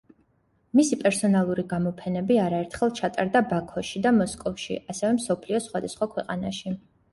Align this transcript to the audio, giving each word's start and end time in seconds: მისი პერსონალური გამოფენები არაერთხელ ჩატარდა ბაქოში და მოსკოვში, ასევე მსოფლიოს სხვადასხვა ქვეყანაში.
მისი 0.77 0.97
პერსონალური 1.01 1.65
გამოფენები 1.73 2.39
არაერთხელ 2.45 2.95
ჩატარდა 3.01 3.43
ბაქოში 3.53 4.03
და 4.07 4.15
მოსკოვში, 4.19 4.81
ასევე 4.97 5.13
მსოფლიოს 5.21 5.71
სხვადასხვა 5.71 6.11
ქვეყანაში. 6.19 6.77